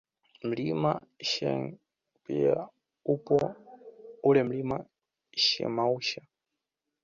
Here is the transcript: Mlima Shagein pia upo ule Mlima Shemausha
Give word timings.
Mlima 0.43 0.93
Shagein 1.29 1.75
pia 2.23 2.67
upo 3.13 3.55
ule 4.23 4.43
Mlima 4.43 4.85
Shemausha 5.35 6.21